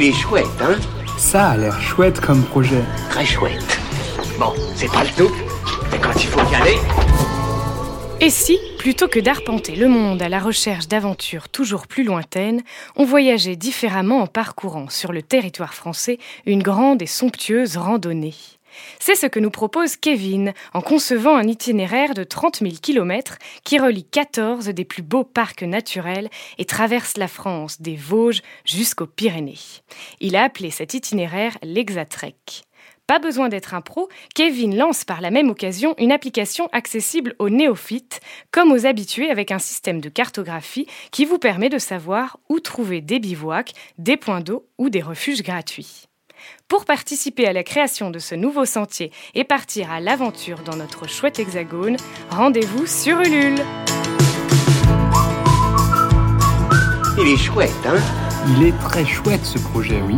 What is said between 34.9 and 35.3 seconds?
par la